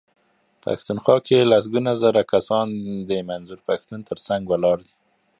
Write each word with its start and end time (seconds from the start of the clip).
پښتونخوا 0.63 1.17
کې 1.27 1.39
لسګونه 1.51 1.91
زره 2.03 2.21
کسان 2.33 2.67
د 3.09 3.11
منظور 3.29 3.59
پښتون 3.69 3.99
ترڅنګ 4.09 4.43
ولاړ 4.49 4.77
دي. 4.85 4.93